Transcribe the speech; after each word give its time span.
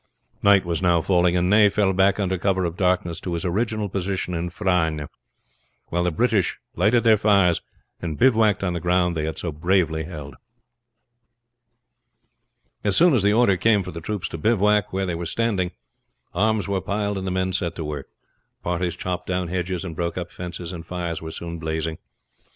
Night 0.41 0.65
was 0.65 0.81
now 0.81 0.99
falling, 0.99 1.37
and 1.37 1.47
Ney 1.47 1.69
fell 1.69 1.93
back 1.93 2.19
under 2.19 2.35
cover 2.39 2.65
of 2.65 2.75
darkness 2.75 3.21
to 3.21 3.33
his 3.35 3.45
original 3.45 3.87
position 3.87 4.33
in 4.33 4.49
Frasnes; 4.49 5.07
while 5.89 6.03
the 6.05 6.09
British 6.09 6.57
lighted 6.75 7.03
their 7.03 7.17
fires, 7.19 7.61
and 8.01 8.17
bivouacked 8.17 8.63
on 8.63 8.73
the 8.73 8.79
ground 8.79 9.15
they 9.15 9.25
had 9.25 9.37
so 9.37 9.51
bravely 9.51 10.05
held. 10.05 10.37
As 12.83 12.95
soon 12.95 13.13
as 13.13 13.21
the 13.21 13.33
order 13.33 13.57
came 13.57 13.83
for 13.83 13.91
the 13.91 14.01
troops 14.01 14.27
to 14.29 14.39
bivouac 14.39 14.91
where 14.91 15.05
they 15.05 15.13
were 15.13 15.27
standing, 15.27 15.69
arms 16.33 16.67
were 16.67 16.81
piled 16.81 17.15
and 17.19 17.27
the 17.27 17.29
men 17.29 17.53
set 17.53 17.75
to 17.75 17.85
work. 17.85 18.07
Parties 18.63 18.95
chopped 18.95 19.27
down 19.27 19.49
hedges 19.49 19.85
and 19.85 19.95
broke 19.95 20.17
up 20.17 20.31
fences, 20.31 20.71
and 20.71 20.83
fires 20.83 21.21
were 21.21 21.29
soon 21.29 21.59
blazing. 21.59 21.99